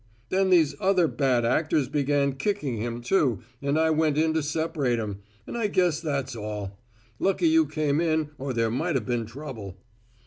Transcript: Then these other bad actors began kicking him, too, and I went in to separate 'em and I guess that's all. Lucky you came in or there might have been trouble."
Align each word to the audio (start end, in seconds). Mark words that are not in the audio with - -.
Then 0.29 0.49
these 0.49 0.73
other 0.79 1.07
bad 1.07 1.45
actors 1.45 1.87
began 1.87 2.33
kicking 2.33 2.77
him, 2.77 3.01
too, 3.01 3.43
and 3.61 3.77
I 3.77 3.91
went 3.91 4.17
in 4.17 4.33
to 4.33 4.41
separate 4.41 4.97
'em 4.97 5.19
and 5.45 5.55
I 5.55 5.67
guess 5.67 5.99
that's 5.99 6.35
all. 6.35 6.79
Lucky 7.19 7.47
you 7.49 7.67
came 7.67 8.01
in 8.01 8.31
or 8.39 8.51
there 8.51 8.71
might 8.71 8.95
have 8.95 9.05
been 9.05 9.27
trouble." 9.27 9.77